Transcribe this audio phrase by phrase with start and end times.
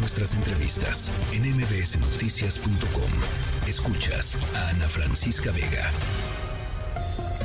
[0.00, 3.10] nuestras entrevistas en mbsnoticias.com.
[3.68, 5.90] Escuchas a Ana Francisca Vega.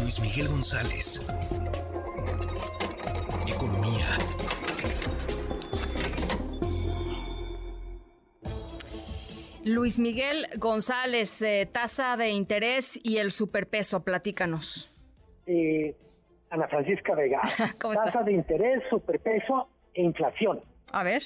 [0.02, 1.20] Luis Miguel González.
[3.46, 4.08] Economía.
[9.66, 14.90] Luis Miguel González, eh, tasa de interés y el superpeso, platícanos.
[15.46, 15.94] Eh,
[16.50, 17.42] Ana Francisca Vega,
[17.80, 20.62] tasa de interés, superpeso e inflación.
[20.94, 21.22] A ver.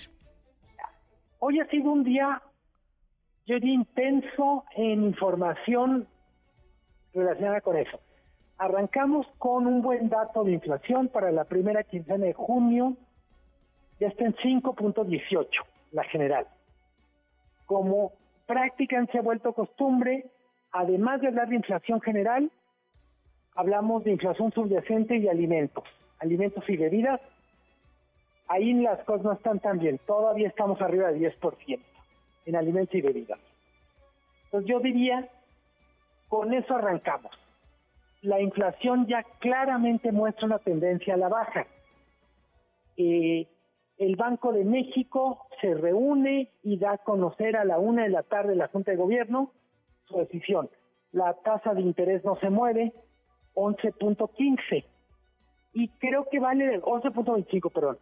[1.39, 2.41] Hoy ha sido un día,
[3.45, 6.05] yo diría, intenso en información
[7.13, 7.99] relacionada con eso.
[8.57, 12.97] Arrancamos con un buen dato de inflación para la primera quincena de junio,
[14.01, 15.47] ya está en 5.18,
[15.93, 16.45] la general.
[17.65, 18.11] Como
[18.45, 20.25] prácticamente se ha vuelto costumbre,
[20.73, 22.51] además de hablar de inflación general,
[23.55, 25.85] hablamos de inflación subyacente y alimentos,
[26.19, 27.21] alimentos y bebidas.
[28.49, 31.79] Ahí las cosas no están tan bien, todavía estamos arriba del 10%
[32.45, 33.39] en alimentos y bebidas.
[34.45, 35.29] Entonces yo diría,
[36.27, 37.31] con eso arrancamos.
[38.23, 41.67] La inflación ya claramente muestra una tendencia a la baja.
[42.97, 43.47] Eh,
[43.99, 48.23] el Banco de México se reúne y da a conocer a la una de la
[48.23, 49.51] tarde la Junta de Gobierno
[50.05, 50.71] su decisión.
[51.11, 52.93] La tasa de interés no se mueve,
[53.53, 54.85] 11.15.
[55.73, 57.99] Y creo que vale, 11.25, perdón.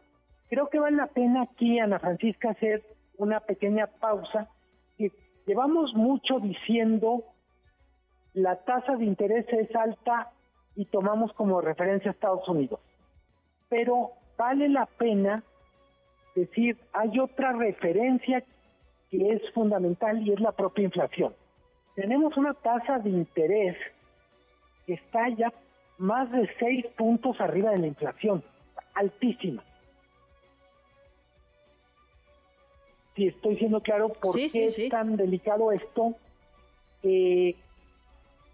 [0.50, 2.84] Creo que vale la pena aquí, Ana Francisca, hacer
[3.18, 4.50] una pequeña pausa.
[5.46, 7.24] llevamos mucho diciendo
[8.34, 10.32] la tasa de interés es alta
[10.76, 12.80] y tomamos como referencia a Estados Unidos.
[13.70, 15.44] Pero vale la pena
[16.36, 18.44] decir, hay otra referencia
[19.10, 21.34] que es fundamental y es la propia inflación.
[21.96, 23.76] Tenemos una tasa de interés
[24.86, 25.52] que está ya
[25.98, 28.44] más de seis puntos arriba de la inflación,
[28.94, 29.64] altísima.
[33.18, 36.14] Si estoy siendo claro por qué es tan delicado esto,
[37.02, 37.56] eh,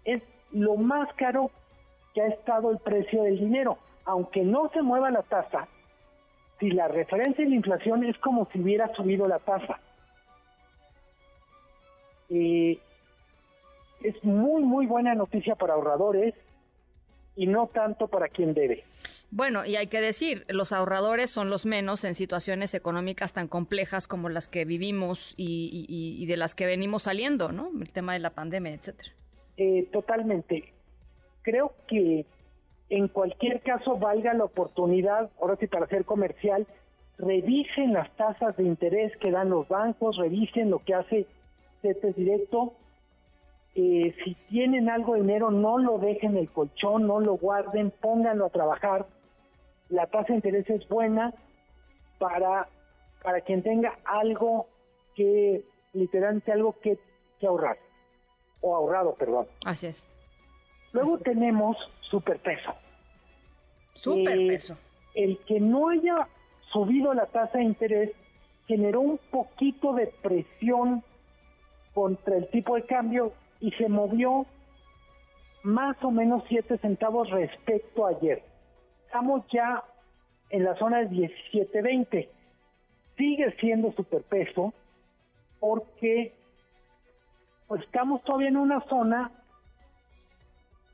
[0.06, 1.50] es lo más caro
[2.14, 3.76] que ha estado el precio del dinero.
[4.06, 5.68] Aunque no se mueva la tasa,
[6.58, 9.78] si la referencia de la inflación es como si hubiera subido la tasa.
[12.30, 12.78] Eh,
[14.02, 16.34] es muy, muy buena noticia para ahorradores
[17.36, 18.82] y no tanto para quien debe.
[19.36, 24.06] Bueno, y hay que decir, los ahorradores son los menos en situaciones económicas tan complejas
[24.06, 27.68] como las que vivimos y, de las que venimos saliendo, ¿no?
[27.80, 29.10] El tema de la pandemia, etcétera.
[29.56, 30.72] Eh, totalmente.
[31.42, 32.26] Creo que
[32.90, 36.64] en cualquier caso valga la oportunidad, ahora sí para ser comercial,
[37.18, 41.26] revisen las tasas de interés que dan los bancos, revisen lo que hace
[41.82, 42.74] CETES Directo.
[43.74, 47.92] Eh, si tienen algo de dinero, no lo dejen en el colchón, no lo guarden,
[48.00, 49.06] pónganlo a trabajar.
[49.88, 51.32] La tasa de interés es buena
[52.18, 52.68] para,
[53.22, 54.68] para quien tenga algo
[55.14, 56.98] que, literalmente algo que,
[57.38, 57.78] que ahorrar,
[58.60, 59.46] o ahorrado, perdón.
[59.64, 60.08] Así es.
[60.92, 62.74] Luego tenemos superpeso.
[63.92, 64.74] Superpeso.
[64.74, 66.28] Eh, el que no haya
[66.72, 68.10] subido la tasa de interés
[68.66, 71.04] generó un poquito de presión
[71.92, 74.46] contra el tipo de cambio y se movió
[75.62, 78.42] más o menos 7 centavos respecto a ayer.
[79.14, 79.80] Estamos ya
[80.50, 82.28] en la zona de 17.20.
[83.16, 84.74] Sigue siendo superpeso
[85.60, 86.34] porque
[87.68, 89.30] pues, estamos todavía en una zona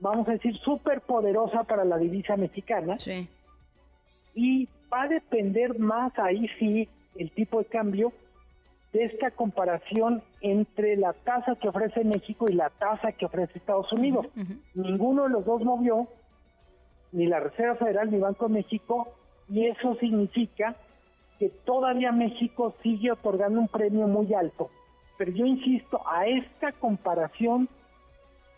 [0.01, 2.93] vamos a decir, súper poderosa para la divisa mexicana.
[2.99, 3.27] Sí.
[4.35, 8.13] Y va a depender más ahí sí el tipo de cambio
[8.93, 13.91] de esta comparación entre la tasa que ofrece México y la tasa que ofrece Estados
[13.95, 14.27] Unidos.
[14.75, 16.07] Ninguno de los dos movió,
[17.13, 19.09] ni la Reserva Federal ni Banco de México,
[19.49, 20.77] y eso significa
[21.39, 24.71] que todavía México sigue otorgando un premio muy alto.
[25.19, 27.69] Pero yo insisto, a esta comparación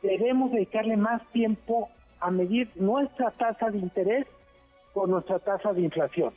[0.03, 1.89] debemos dedicarle más tiempo
[2.21, 4.27] a medir nuestra tasa de interés
[4.93, 6.33] con nuestra tasa de inflación.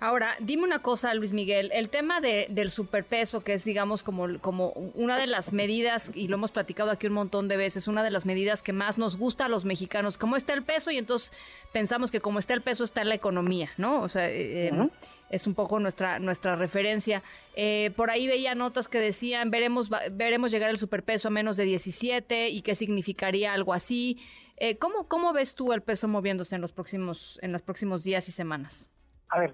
[0.00, 4.38] Ahora, dime una cosa, Luis Miguel, el tema de, del superpeso, que es, digamos, como,
[4.40, 8.02] como una de las medidas, y lo hemos platicado aquí un montón de veces, una
[8.02, 10.98] de las medidas que más nos gusta a los mexicanos, cómo está el peso, y
[10.98, 11.32] entonces
[11.72, 14.02] pensamos que como está el peso está la economía, ¿no?
[14.02, 14.90] O sea, eh, em,
[15.30, 17.22] es un poco nuestra, nuestra referencia.
[17.56, 21.64] Eh, por ahí veía notas que decían, veremos, veremos llegar el superpeso a menos de
[21.64, 24.18] 17 y qué significaría algo así.
[24.56, 28.28] Eh, ¿cómo, ¿Cómo ves tú el peso moviéndose en los próximos, en los próximos días
[28.28, 28.88] y semanas?
[29.28, 29.52] A ver,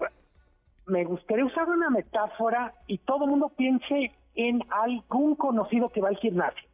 [0.86, 6.08] me gustaría usar una metáfora y todo el mundo piense en algún conocido que va
[6.08, 6.68] al gimnasio.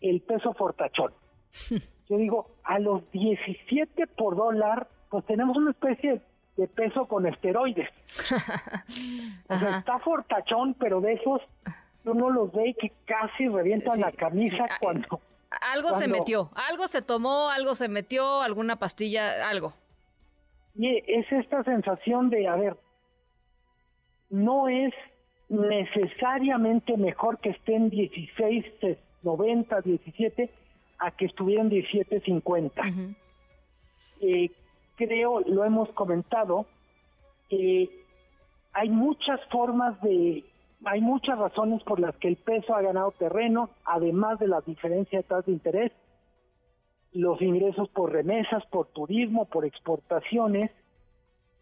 [0.00, 1.12] El peso fortachón.
[2.08, 6.20] Yo digo, a los 17 por dólar, pues tenemos una especie
[6.56, 7.88] de peso con esteroides.
[9.48, 11.40] o sea, está fortachón, pero de esos
[12.04, 15.20] uno los ve que casi revientan la camisa cuando...
[15.72, 19.74] Algo se metió, algo se tomó, algo se metió, alguna pastilla, algo.
[20.76, 22.76] Y es esta sensación de, a ver,
[24.30, 24.94] no es
[25.48, 28.64] necesariamente mejor que estén 16,
[29.22, 30.50] 90, 17
[30.98, 32.82] a que estuvieran 17, 50.
[34.20, 34.50] eh,
[34.96, 36.66] creo, lo hemos comentado,
[37.48, 37.88] que
[38.72, 40.44] hay muchas formas de,
[40.84, 45.18] hay muchas razones por las que el peso ha ganado terreno, además de la diferencia
[45.18, 45.92] de tasas de interés,
[47.12, 50.70] los ingresos por remesas, por turismo, por exportaciones,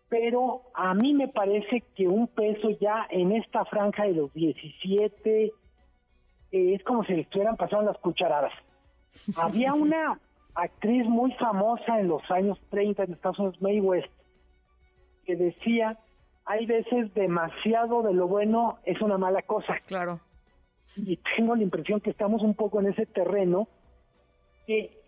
[0.08, 5.44] pero a mí me parece que un peso ya en esta franja de los 17
[5.44, 5.52] eh,
[6.50, 8.52] es como si le estuvieran pasando las cucharadas.
[9.36, 10.18] Había una
[10.54, 14.08] actriz muy famosa en los años 30 en Estados Unidos, May West,
[15.24, 15.98] que decía,
[16.46, 19.78] hay veces demasiado de lo bueno es una mala cosa.
[19.86, 20.20] Claro.
[20.96, 23.68] Y tengo la impresión que estamos un poco en ese terreno
[24.66, 24.98] que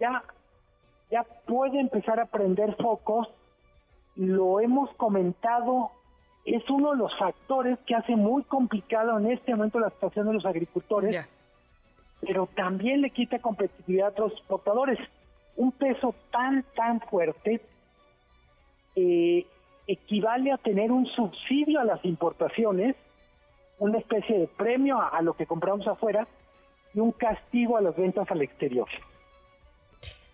[0.00, 0.24] ya,
[1.10, 3.28] ya puede empezar a prender focos
[4.16, 5.90] lo hemos comentado,
[6.44, 10.34] es uno de los factores que hace muy complicado en este momento la situación de
[10.34, 11.26] los agricultores,
[12.20, 14.98] pero también le quita competitividad a otros exportadores.
[15.56, 17.60] Un peso tan, tan fuerte
[18.96, 19.46] eh,
[19.86, 22.96] equivale a tener un subsidio a las importaciones,
[23.78, 26.26] una especie de premio a lo que compramos afuera
[26.94, 28.88] y un castigo a las ventas al exterior.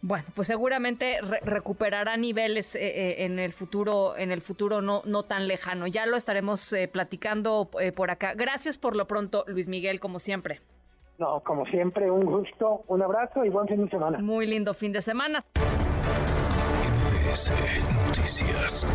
[0.01, 5.25] Bueno, pues seguramente recuperará niveles eh, eh, en el futuro, en el futuro no, no
[5.25, 5.89] tan lejano.
[5.89, 8.35] Ya lo estaremos eh, platicando por acá.
[8.35, 10.61] Gracias por lo pronto, Luis Miguel, como siempre.
[11.19, 14.19] No, como siempre, un gusto, un abrazo y buen fin de semana.
[14.19, 15.41] Muy lindo fin de semana.
[18.07, 18.87] Noticias.